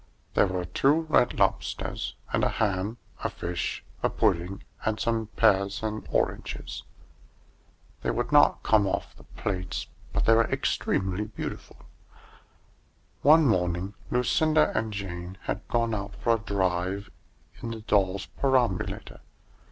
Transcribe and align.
There 0.33 0.47
were 0.47 0.65
two 0.65 1.01
red 1.09 1.37
lobsters 1.37 2.15
and 2.33 2.43
a 2.43 2.49
ham, 2.49 2.97
a 3.23 3.29
fish, 3.29 3.85
a 4.01 4.09
pudding, 4.09 4.63
and 4.83 4.99
some 4.99 5.27
pears 5.35 5.83
and 5.83 6.07
oranges. 6.09 6.81
They 8.01 8.09
would 8.09 8.31
not 8.31 8.63
come 8.63 8.87
off 8.87 9.15
the 9.15 9.25
plates, 9.25 9.85
but 10.11 10.25
they 10.25 10.33
were 10.33 10.49
extremely 10.49 11.25
beautiful. 11.25 11.83
One 13.21 13.45
morning 13.45 13.93
Lucinda 14.09 14.75
and 14.75 14.91
Jane 14.91 15.37
had 15.43 15.67
gone 15.67 15.93
out 15.93 16.15
for 16.15 16.33
a 16.33 16.39
drive 16.39 17.11
in 17.61 17.69
the 17.69 17.81
doll's 17.81 18.25
perambulator. 18.25 19.19